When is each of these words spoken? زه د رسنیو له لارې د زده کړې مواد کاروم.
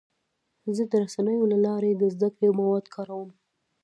زه 0.75 0.83
د 0.91 0.93
رسنیو 1.03 1.49
له 1.51 1.57
لارې 1.65 1.91
د 1.95 2.03
زده 2.13 2.29
کړې 2.35 2.49
مواد 2.59 2.85
کاروم. 2.95 3.29